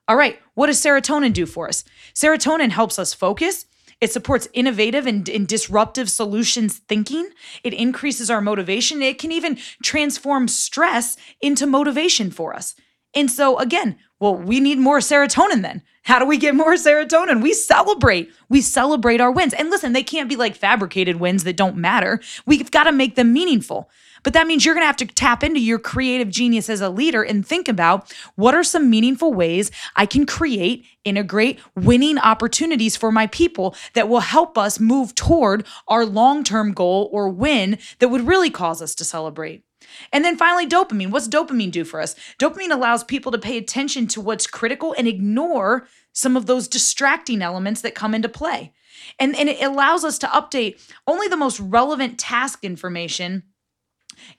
All 0.07 0.15
right, 0.15 0.39
what 0.53 0.67
does 0.67 0.79
serotonin 0.79 1.33
do 1.33 1.45
for 1.45 1.67
us? 1.67 1.83
Serotonin 2.13 2.69
helps 2.69 2.99
us 2.99 3.13
focus. 3.13 3.65
It 4.01 4.11
supports 4.11 4.47
innovative 4.53 5.07
and, 5.07 5.27
and, 5.29 5.47
disruptive 5.47 6.09
solutions 6.09 6.77
thinking. 6.77 7.29
It 7.63 7.73
increases 7.73 8.29
our 8.29 8.41
motivation. 8.41 9.01
It 9.01 9.17
can 9.17 9.31
even 9.31 9.57
transform 9.81 10.47
stress 10.47 11.17
into 11.41 11.65
motivation 11.65 12.29
for 12.29 12.53
us. 12.53 12.75
And 13.15 13.31
so, 13.31 13.57
again, 13.57 13.97
well, 14.19 14.35
we 14.35 14.59
need 14.59 14.77
more 14.77 14.99
serotonin 14.99 15.61
then. 15.61 15.81
How 16.03 16.19
do 16.19 16.25
we 16.25 16.37
get 16.37 16.55
more 16.55 16.73
serotonin? 16.75 17.41
We 17.41 17.53
celebrate. 17.53 18.31
We 18.49 18.61
celebrate 18.61 19.21
our 19.21 19.31
wins. 19.31 19.53
And 19.53 19.69
listen, 19.69 19.93
they 19.93 20.03
can't 20.03 20.29
be 20.29 20.35
like 20.35 20.55
fabricated 20.55 21.17
wins 21.17 21.43
that 21.45 21.57
don't 21.57 21.77
matter. 21.77 22.21
We've 22.45 22.69
got 22.69 22.83
to 22.83 22.91
make 22.91 23.15
them 23.15 23.33
meaningful. 23.33 23.89
But 24.23 24.33
that 24.33 24.47
means 24.47 24.65
you're 24.65 24.73
going 24.73 24.81
to 24.81 24.87
have 24.87 24.97
to 24.97 25.05
tap 25.05 25.43
into 25.43 25.59
your 25.59 25.77
creative 25.77 26.29
genius 26.29 26.67
as 26.67 26.81
a 26.81 26.89
leader 26.89 27.21
and 27.21 27.45
think 27.45 27.67
about 27.67 28.11
what 28.33 28.55
are 28.55 28.63
some 28.63 28.89
meaningful 28.89 29.31
ways 29.31 29.69
I 29.95 30.07
can 30.07 30.25
create, 30.25 30.83
integrate 31.03 31.59
winning 31.75 32.17
opportunities 32.17 32.95
for 32.97 33.11
my 33.11 33.27
people 33.27 33.75
that 33.93 34.09
will 34.09 34.21
help 34.21 34.57
us 34.57 34.79
move 34.79 35.13
toward 35.13 35.67
our 35.87 36.07
long 36.07 36.43
term 36.43 36.73
goal 36.73 37.07
or 37.13 37.29
win 37.29 37.77
that 37.99 38.07
would 38.07 38.25
really 38.25 38.49
cause 38.49 38.81
us 38.81 38.95
to 38.95 39.05
celebrate. 39.05 39.63
And 40.11 40.23
then 40.23 40.37
finally, 40.37 40.67
dopamine. 40.67 41.11
What's 41.11 41.27
dopamine 41.27 41.71
do 41.71 41.83
for 41.83 42.01
us? 42.01 42.15
Dopamine 42.39 42.71
allows 42.71 43.03
people 43.03 43.31
to 43.31 43.37
pay 43.37 43.57
attention 43.57 44.07
to 44.07 44.21
what's 44.21 44.47
critical 44.47 44.95
and 44.97 45.07
ignore 45.07 45.87
some 46.13 46.37
of 46.37 46.45
those 46.45 46.67
distracting 46.67 47.41
elements 47.41 47.81
that 47.81 47.95
come 47.95 48.13
into 48.15 48.29
play. 48.29 48.73
And, 49.19 49.35
and 49.35 49.49
it 49.49 49.61
allows 49.61 50.03
us 50.03 50.17
to 50.19 50.27
update 50.27 50.81
only 51.05 51.27
the 51.27 51.37
most 51.37 51.59
relevant 51.59 52.17
task 52.17 52.63
information 52.63 53.43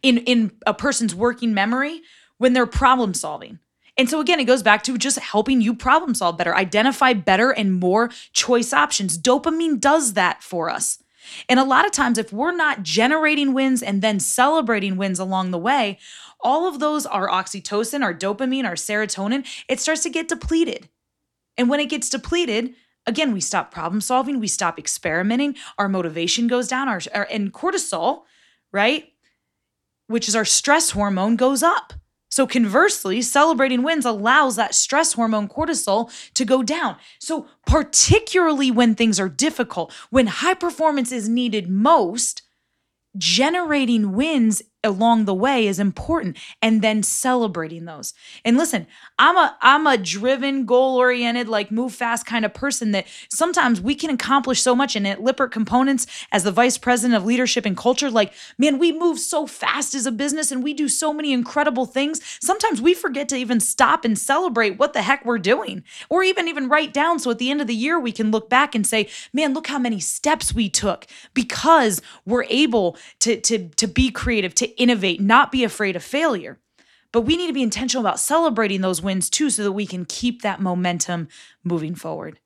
in 0.02 0.18
in 0.18 0.52
a 0.66 0.74
person's 0.74 1.14
working 1.14 1.54
memory 1.54 2.02
when 2.38 2.52
they're 2.52 2.66
problem 2.66 3.14
solving. 3.14 3.58
And 3.98 4.10
so 4.10 4.20
again, 4.20 4.40
it 4.40 4.44
goes 4.44 4.62
back 4.62 4.82
to 4.84 4.98
just 4.98 5.18
helping 5.18 5.60
you 5.60 5.74
problem 5.74 6.14
solve 6.14 6.36
better, 6.36 6.54
identify 6.54 7.14
better 7.14 7.50
and 7.50 7.74
more 7.74 8.10
choice 8.32 8.72
options. 8.72 9.18
Dopamine 9.18 9.80
does 9.80 10.12
that 10.12 10.42
for 10.42 10.68
us. 10.68 11.02
And 11.48 11.60
a 11.60 11.64
lot 11.64 11.86
of 11.86 11.92
times, 11.92 12.18
if 12.18 12.32
we're 12.32 12.54
not 12.54 12.82
generating 12.82 13.52
wins 13.52 13.82
and 13.82 14.02
then 14.02 14.20
celebrating 14.20 14.96
wins 14.96 15.18
along 15.18 15.50
the 15.50 15.58
way, 15.58 15.98
all 16.40 16.68
of 16.68 16.80
those, 16.80 17.06
are 17.06 17.28
oxytocin, 17.28 18.02
our 18.02 18.14
dopamine, 18.14 18.64
our 18.64 18.74
serotonin, 18.74 19.46
it 19.68 19.80
starts 19.80 20.02
to 20.02 20.10
get 20.10 20.28
depleted. 20.28 20.88
And 21.56 21.68
when 21.68 21.80
it 21.80 21.88
gets 21.88 22.08
depleted, 22.08 22.74
again, 23.06 23.32
we 23.32 23.40
stop 23.40 23.72
problem 23.72 24.00
solving, 24.00 24.40
we 24.40 24.48
stop 24.48 24.78
experimenting, 24.78 25.56
our 25.78 25.88
motivation 25.88 26.46
goes 26.46 26.68
down, 26.68 26.88
our, 26.88 27.00
our 27.14 27.26
and 27.30 27.52
cortisol, 27.52 28.22
right? 28.72 29.12
which 30.08 30.28
is 30.28 30.36
our 30.36 30.44
stress 30.44 30.90
hormone, 30.90 31.36
goes 31.36 31.62
up. 31.62 31.92
So, 32.36 32.46
conversely, 32.46 33.22
celebrating 33.22 33.82
wins 33.82 34.04
allows 34.04 34.56
that 34.56 34.74
stress 34.74 35.14
hormone 35.14 35.48
cortisol 35.48 36.12
to 36.34 36.44
go 36.44 36.62
down. 36.62 36.96
So, 37.18 37.46
particularly 37.66 38.70
when 38.70 38.94
things 38.94 39.18
are 39.18 39.30
difficult, 39.30 39.90
when 40.10 40.26
high 40.26 40.52
performance 40.52 41.12
is 41.12 41.30
needed 41.30 41.70
most, 41.70 42.42
generating 43.16 44.12
wins 44.12 44.60
along 44.84 45.24
the 45.24 45.34
way 45.34 45.66
is 45.66 45.78
important 45.78 46.36
and 46.62 46.82
then 46.82 47.02
celebrating 47.02 47.84
those. 47.84 48.14
And 48.44 48.56
listen, 48.56 48.86
I'm 49.18 49.36
a 49.36 49.56
I'm 49.60 49.86
a 49.86 49.96
driven, 49.96 50.64
goal-oriented, 50.64 51.48
like 51.48 51.70
move 51.70 51.94
fast 51.94 52.26
kind 52.26 52.44
of 52.44 52.54
person 52.54 52.92
that 52.92 53.06
sometimes 53.30 53.80
we 53.80 53.94
can 53.94 54.10
accomplish 54.10 54.62
so 54.62 54.74
much 54.74 54.96
and 54.96 55.06
at 55.06 55.22
Lippert 55.22 55.52
Components 55.52 56.06
as 56.32 56.44
the 56.44 56.52
vice 56.52 56.78
president 56.78 57.16
of 57.16 57.24
leadership 57.24 57.66
and 57.66 57.76
culture 57.76 58.10
like 58.10 58.32
man, 58.58 58.78
we 58.78 58.92
move 58.92 59.18
so 59.18 59.46
fast 59.46 59.94
as 59.94 60.06
a 60.06 60.12
business 60.12 60.52
and 60.52 60.62
we 60.62 60.72
do 60.72 60.88
so 60.88 61.12
many 61.12 61.32
incredible 61.32 61.86
things. 61.86 62.20
Sometimes 62.40 62.80
we 62.80 62.94
forget 62.94 63.28
to 63.30 63.36
even 63.36 63.60
stop 63.60 64.04
and 64.04 64.18
celebrate 64.18 64.78
what 64.78 64.92
the 64.92 65.02
heck 65.02 65.24
we're 65.24 65.38
doing 65.38 65.82
or 66.08 66.22
even 66.22 66.48
even 66.48 66.68
write 66.68 66.92
down 66.92 67.18
so 67.18 67.30
at 67.30 67.38
the 67.38 67.50
end 67.50 67.60
of 67.60 67.66
the 67.66 67.74
year 67.74 67.98
we 67.98 68.12
can 68.12 68.30
look 68.30 68.48
back 68.48 68.74
and 68.74 68.86
say, 68.86 69.08
"Man, 69.32 69.54
look 69.54 69.66
how 69.66 69.78
many 69.78 70.00
steps 70.00 70.54
we 70.54 70.68
took 70.68 71.06
because 71.34 72.00
we're 72.24 72.44
able 72.44 72.96
to 73.20 73.40
to 73.40 73.68
to 73.68 73.86
be 73.86 74.10
creative, 74.10 74.54
to 74.56 74.75
innovate, 74.76 75.20
not 75.20 75.52
be 75.52 75.64
afraid 75.64 75.96
of 75.96 76.02
failure. 76.02 76.58
But 77.12 77.22
we 77.22 77.36
need 77.36 77.46
to 77.46 77.52
be 77.52 77.62
intentional 77.62 78.04
about 78.04 78.20
celebrating 78.20 78.80
those 78.80 79.00
wins 79.00 79.30
too 79.30 79.48
so 79.50 79.62
that 79.62 79.72
we 79.72 79.86
can 79.86 80.04
keep 80.04 80.42
that 80.42 80.60
momentum 80.60 81.28
moving 81.64 81.94
forward 81.94 82.38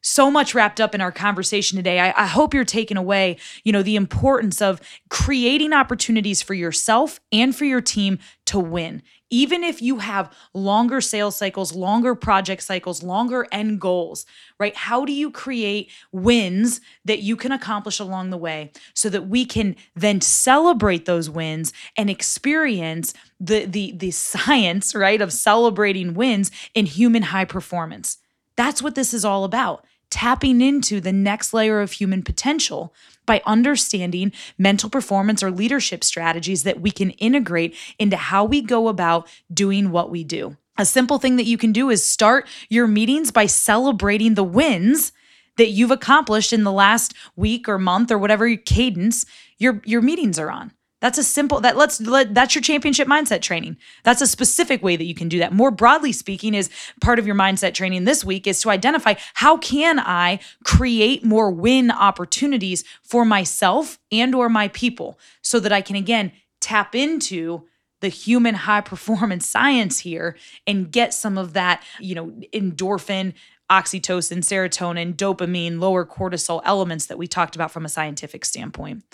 so 0.00 0.30
much 0.30 0.54
wrapped 0.54 0.80
up 0.80 0.94
in 0.94 1.00
our 1.00 1.12
conversation 1.12 1.76
today. 1.76 1.98
I, 2.00 2.14
I, 2.16 2.26
hope 2.26 2.54
you're 2.54 2.64
taking 2.64 2.96
away, 2.96 3.36
you 3.64 3.72
know, 3.72 3.82
the 3.82 3.96
importance 3.96 4.62
of 4.62 4.80
creating 5.10 5.72
opportunities 5.72 6.40
for 6.40 6.54
yourself 6.54 7.20
and 7.32 7.54
for 7.54 7.64
your 7.64 7.80
team 7.80 8.18
to 8.46 8.58
win. 8.60 9.02
Even 9.30 9.62
if 9.62 9.82
you 9.82 9.98
have 9.98 10.32
longer 10.54 11.00
sales 11.02 11.36
cycles, 11.36 11.74
longer 11.74 12.14
project 12.14 12.62
cycles, 12.62 13.02
longer 13.02 13.46
end 13.52 13.80
goals, 13.80 14.24
right? 14.58 14.74
How 14.74 15.04
do 15.04 15.12
you 15.12 15.30
create 15.30 15.90
wins 16.12 16.80
that 17.04 17.20
you 17.20 17.36
can 17.36 17.52
accomplish 17.52 17.98
along 17.98 18.30
the 18.30 18.38
way 18.38 18.72
so 18.94 19.10
that 19.10 19.28
we 19.28 19.44
can 19.44 19.76
then 19.94 20.22
celebrate 20.22 21.04
those 21.04 21.28
wins 21.28 21.72
and 21.96 22.08
experience 22.08 23.12
the 23.38 23.66
the 23.66 23.92
the 23.92 24.12
science, 24.12 24.94
right, 24.94 25.20
of 25.20 25.32
celebrating 25.32 26.14
wins 26.14 26.50
in 26.72 26.86
human 26.86 27.24
high 27.24 27.44
performance? 27.44 28.18
That's 28.58 28.82
what 28.82 28.96
this 28.96 29.14
is 29.14 29.24
all 29.24 29.44
about 29.44 29.86
tapping 30.10 30.60
into 30.60 31.00
the 31.00 31.12
next 31.12 31.54
layer 31.54 31.80
of 31.80 31.92
human 31.92 32.22
potential 32.22 32.92
by 33.24 33.40
understanding 33.46 34.32
mental 34.56 34.90
performance 34.90 35.42
or 35.42 35.50
leadership 35.50 36.02
strategies 36.02 36.64
that 36.64 36.80
we 36.80 36.90
can 36.90 37.10
integrate 37.12 37.76
into 37.98 38.16
how 38.16 38.44
we 38.44 38.60
go 38.60 38.88
about 38.88 39.28
doing 39.52 39.90
what 39.90 40.10
we 40.10 40.24
do. 40.24 40.56
A 40.76 40.84
simple 40.84 41.18
thing 41.18 41.36
that 41.36 41.46
you 41.46 41.56
can 41.58 41.72
do 41.72 41.88
is 41.88 42.04
start 42.04 42.48
your 42.68 42.88
meetings 42.88 43.30
by 43.30 43.46
celebrating 43.46 44.34
the 44.34 44.42
wins 44.42 45.12
that 45.56 45.70
you've 45.70 45.90
accomplished 45.90 46.52
in 46.52 46.64
the 46.64 46.72
last 46.72 47.14
week 47.36 47.68
or 47.68 47.78
month 47.78 48.10
or 48.10 48.18
whatever 48.18 48.56
cadence 48.56 49.24
your 49.58 49.82
your 49.84 50.00
meetings 50.00 50.38
are 50.38 50.50
on. 50.50 50.72
That's 51.00 51.18
a 51.18 51.22
simple 51.22 51.60
that 51.60 51.76
let's 51.76 52.00
let, 52.00 52.34
that's 52.34 52.54
your 52.54 52.62
championship 52.62 53.06
mindset 53.06 53.40
training. 53.40 53.76
That's 54.02 54.20
a 54.20 54.26
specific 54.26 54.82
way 54.82 54.96
that 54.96 55.04
you 55.04 55.14
can 55.14 55.28
do 55.28 55.38
that. 55.38 55.52
More 55.52 55.70
broadly 55.70 56.12
speaking 56.12 56.54
is 56.54 56.70
part 57.00 57.18
of 57.18 57.26
your 57.26 57.36
mindset 57.36 57.74
training 57.74 58.04
this 58.04 58.24
week 58.24 58.46
is 58.46 58.60
to 58.62 58.70
identify 58.70 59.14
how 59.34 59.58
can 59.58 60.00
I 60.00 60.40
create 60.64 61.24
more 61.24 61.50
win 61.50 61.90
opportunities 61.90 62.84
for 63.02 63.24
myself 63.24 63.98
and 64.10 64.34
or 64.34 64.48
my 64.48 64.68
people 64.68 65.18
so 65.40 65.60
that 65.60 65.72
I 65.72 65.82
can 65.82 65.94
again 65.94 66.32
tap 66.60 66.94
into 66.94 67.64
the 68.00 68.08
human 68.08 68.54
high 68.54 68.80
performance 68.92 69.46
science 69.46 70.00
here 70.00 70.36
and 70.66 70.90
get 70.90 71.14
some 71.14 71.38
of 71.38 71.52
that, 71.52 71.84
you 72.00 72.14
know, 72.14 72.32
endorphin 72.52 73.34
oxytocin, 73.70 74.38
serotonin, 74.38 75.14
dopamine, 75.14 75.78
lower 75.80 76.04
cortisol 76.04 76.62
elements 76.64 77.06
that 77.06 77.18
we 77.18 77.26
talked 77.26 77.54
about 77.54 77.70
from 77.70 77.84
a 77.84 77.88
scientific 77.88 78.44
standpoint. 78.44 79.04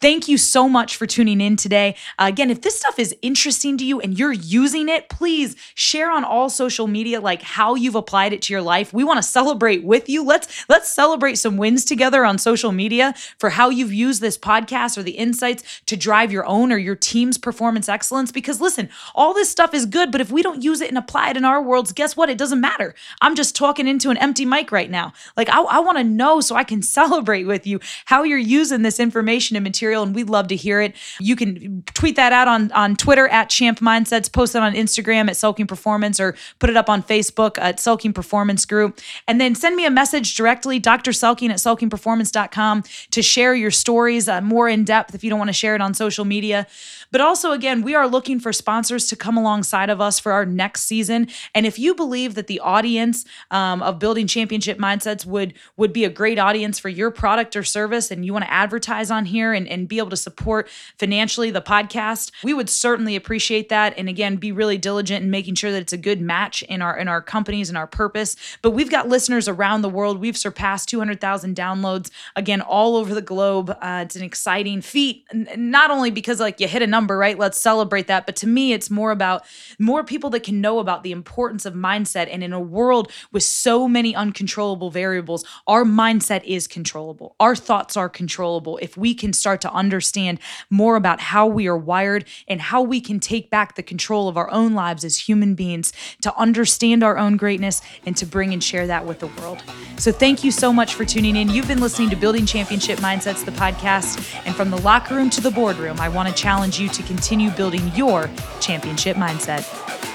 Thank 0.00 0.28
you 0.28 0.38
so 0.38 0.68
much 0.68 0.96
for 0.96 1.06
tuning 1.06 1.40
in 1.40 1.56
today. 1.56 1.96
Uh, 2.20 2.26
again, 2.28 2.50
if 2.50 2.62
this 2.62 2.78
stuff 2.78 3.00
is 3.00 3.16
interesting 3.20 3.76
to 3.78 3.84
you 3.84 3.98
and 3.98 4.16
you're 4.16 4.32
using 4.32 4.88
it, 4.88 5.08
please 5.08 5.56
share 5.74 6.08
on 6.08 6.22
all 6.22 6.48
social 6.48 6.86
media 6.86 7.20
like 7.20 7.42
how 7.42 7.74
you've 7.74 7.96
applied 7.96 8.32
it 8.32 8.42
to 8.42 8.52
your 8.52 8.62
life. 8.62 8.92
We 8.92 9.02
want 9.02 9.18
to 9.18 9.24
celebrate 9.24 9.82
with 9.82 10.08
you. 10.08 10.22
Let's 10.24 10.64
let's 10.68 10.88
celebrate 10.88 11.34
some 11.34 11.56
wins 11.56 11.84
together 11.84 12.24
on 12.24 12.38
social 12.38 12.70
media 12.70 13.12
for 13.38 13.50
how 13.50 13.70
you've 13.70 13.92
used 13.92 14.20
this 14.20 14.38
podcast 14.38 14.96
or 14.96 15.02
the 15.02 15.12
insights 15.12 15.82
to 15.86 15.96
drive 15.96 16.30
your 16.30 16.46
own 16.46 16.70
or 16.70 16.78
your 16.78 16.94
team's 16.94 17.36
performance 17.36 17.88
excellence 17.88 18.30
because 18.30 18.60
listen, 18.60 18.88
all 19.16 19.34
this 19.34 19.50
stuff 19.50 19.74
is 19.74 19.84
good, 19.84 20.12
but 20.12 20.20
if 20.20 20.30
we 20.30 20.42
don't 20.42 20.62
use 20.62 20.80
it 20.80 20.90
and 20.90 20.98
apply 20.98 21.30
it 21.30 21.36
in 21.36 21.44
our 21.44 21.60
worlds, 21.60 21.90
guess 21.90 22.16
what? 22.16 22.30
It 22.30 22.38
doesn't 22.38 22.60
matter. 22.60 22.94
I'm 23.20 23.34
just 23.34 23.56
talking 23.56 23.87
into 23.88 24.10
an 24.10 24.16
empty 24.18 24.44
mic 24.44 24.70
right 24.70 24.90
now. 24.90 25.12
Like 25.36 25.48
I, 25.48 25.60
I 25.60 25.80
want 25.80 25.98
to 25.98 26.04
know 26.04 26.40
so 26.40 26.54
I 26.54 26.64
can 26.64 26.82
celebrate 26.98 27.44
with 27.44 27.66
you 27.66 27.80
how 28.04 28.22
you're 28.22 28.38
using 28.38 28.82
this 28.82 29.00
information 29.00 29.56
and 29.56 29.64
material 29.64 29.78
material 29.78 30.02
and 30.02 30.14
we'd 30.14 30.28
love 30.28 30.48
to 30.48 30.56
hear 30.56 30.80
it. 30.80 30.94
You 31.20 31.36
can 31.36 31.82
tweet 31.94 32.16
that 32.16 32.32
out 32.32 32.48
on, 32.48 32.70
on 32.72 32.96
Twitter 32.96 33.28
at 33.28 33.48
Champ 33.48 33.80
Mindsets, 33.80 34.30
post 34.30 34.54
it 34.54 34.62
on 34.62 34.74
Instagram 34.74 35.28
at 35.28 35.34
Selking 35.34 35.68
Performance, 35.68 36.20
or 36.20 36.36
put 36.58 36.68
it 36.70 36.76
up 36.76 36.88
on 36.88 37.02
Facebook 37.02 37.58
at 37.58 37.78
Selking 37.78 38.14
Performance 38.14 38.64
Group. 38.64 39.00
And 39.26 39.40
then 39.40 39.54
send 39.54 39.76
me 39.76 39.86
a 39.86 39.90
message 39.90 40.34
directly, 40.34 40.78
Dr. 40.78 41.12
Selking 41.12 41.50
at 41.50 41.56
selkingperformance.com, 41.56 42.82
to 43.10 43.22
share 43.22 43.54
your 43.54 43.70
stories 43.70 44.28
uh, 44.28 44.40
more 44.40 44.68
in 44.68 44.84
depth 44.84 45.14
if 45.14 45.24
you 45.24 45.30
don't 45.30 45.38
want 45.38 45.48
to 45.48 45.54
share 45.54 45.74
it 45.74 45.80
on 45.80 45.94
social 45.94 46.24
media. 46.24 46.66
But 47.10 47.20
also, 47.20 47.52
again, 47.52 47.82
we 47.82 47.94
are 47.94 48.06
looking 48.06 48.38
for 48.38 48.52
sponsors 48.52 49.06
to 49.08 49.16
come 49.16 49.36
alongside 49.36 49.88
of 49.88 50.00
us 50.00 50.18
for 50.18 50.32
our 50.32 50.44
next 50.44 50.82
season. 50.82 51.28
And 51.54 51.64
if 51.64 51.78
you 51.78 51.94
believe 51.94 52.34
that 52.34 52.48
the 52.48 52.60
audience 52.60 53.24
um, 53.50 53.77
of 53.82 53.98
building 53.98 54.26
championship 54.26 54.78
mindsets 54.78 55.24
would 55.24 55.54
would 55.76 55.92
be 55.92 56.04
a 56.04 56.10
great 56.10 56.38
audience 56.38 56.78
for 56.78 56.88
your 56.88 57.10
product 57.10 57.56
or 57.56 57.62
service, 57.62 58.10
and 58.10 58.24
you 58.24 58.32
want 58.32 58.44
to 58.44 58.52
advertise 58.52 59.10
on 59.10 59.24
here 59.24 59.52
and, 59.52 59.68
and 59.68 59.88
be 59.88 59.98
able 59.98 60.10
to 60.10 60.16
support 60.16 60.68
financially 60.98 61.50
the 61.50 61.62
podcast, 61.62 62.30
we 62.42 62.54
would 62.54 62.68
certainly 62.68 63.16
appreciate 63.16 63.68
that. 63.68 63.94
And 63.96 64.08
again, 64.08 64.36
be 64.36 64.52
really 64.52 64.78
diligent 64.78 65.24
in 65.24 65.30
making 65.30 65.54
sure 65.54 65.70
that 65.70 65.80
it's 65.82 65.92
a 65.92 65.98
good 65.98 66.20
match 66.20 66.62
in 66.62 66.82
our 66.82 66.96
in 66.96 67.08
our 67.08 67.22
companies 67.22 67.68
and 67.68 67.78
our 67.78 67.86
purpose. 67.86 68.36
But 68.62 68.72
we've 68.72 68.90
got 68.90 69.08
listeners 69.08 69.48
around 69.48 69.82
the 69.82 69.88
world. 69.88 70.18
We've 70.18 70.36
surpassed 70.36 70.88
200,000 70.88 71.54
downloads 71.54 72.10
again 72.36 72.60
all 72.60 72.96
over 72.96 73.14
the 73.14 73.22
globe. 73.22 73.70
Uh, 73.80 74.02
it's 74.04 74.16
an 74.16 74.22
exciting 74.22 74.80
feat, 74.80 75.24
not 75.32 75.90
only 75.90 76.10
because 76.10 76.40
like 76.40 76.60
you 76.60 76.68
hit 76.68 76.82
a 76.82 76.86
number, 76.86 77.16
right? 77.16 77.38
Let's 77.38 77.58
celebrate 77.58 78.06
that. 78.08 78.26
But 78.26 78.36
to 78.36 78.46
me, 78.46 78.72
it's 78.72 78.90
more 78.90 79.10
about 79.10 79.44
more 79.78 80.02
people 80.04 80.30
that 80.30 80.42
can 80.42 80.60
know 80.60 80.78
about 80.78 81.02
the 81.02 81.12
importance 81.12 81.64
of 81.66 81.74
mindset. 81.74 82.28
And 82.30 82.42
in 82.42 82.52
a 82.52 82.60
world 82.60 83.10
with 83.32 83.42
so 83.42 83.67
so 83.68 83.86
many 83.86 84.16
uncontrollable 84.16 84.90
variables, 84.90 85.44
our 85.66 85.84
mindset 85.84 86.42
is 86.44 86.66
controllable. 86.66 87.36
Our 87.38 87.54
thoughts 87.54 87.98
are 87.98 88.08
controllable 88.08 88.78
if 88.78 88.96
we 88.96 89.12
can 89.12 89.34
start 89.34 89.60
to 89.60 89.70
understand 89.70 90.40
more 90.70 90.96
about 90.96 91.20
how 91.20 91.46
we 91.46 91.66
are 91.66 91.76
wired 91.76 92.24
and 92.48 92.62
how 92.62 92.80
we 92.80 92.98
can 93.02 93.20
take 93.20 93.50
back 93.50 93.76
the 93.76 93.82
control 93.82 94.26
of 94.26 94.38
our 94.38 94.50
own 94.50 94.72
lives 94.72 95.04
as 95.04 95.18
human 95.18 95.54
beings 95.54 95.92
to 96.22 96.34
understand 96.38 97.04
our 97.04 97.18
own 97.18 97.36
greatness 97.36 97.82
and 98.06 98.16
to 98.16 98.24
bring 98.24 98.54
and 98.54 98.64
share 98.64 98.86
that 98.86 99.04
with 99.04 99.18
the 99.18 99.26
world. 99.26 99.62
So, 99.98 100.12
thank 100.12 100.42
you 100.42 100.50
so 100.50 100.72
much 100.72 100.94
for 100.94 101.04
tuning 101.04 101.36
in. 101.36 101.50
You've 101.50 101.68
been 101.68 101.82
listening 101.82 102.08
to 102.08 102.16
Building 102.16 102.46
Championship 102.46 103.00
Mindsets, 103.00 103.44
the 103.44 103.50
podcast. 103.50 104.34
And 104.46 104.56
from 104.56 104.70
the 104.70 104.80
locker 104.80 105.14
room 105.14 105.28
to 105.28 105.42
the 105.42 105.50
boardroom, 105.50 106.00
I 106.00 106.08
want 106.08 106.26
to 106.30 106.34
challenge 106.34 106.80
you 106.80 106.88
to 106.88 107.02
continue 107.02 107.50
building 107.50 107.86
your 107.94 108.30
championship 108.60 109.18
mindset. 109.18 110.07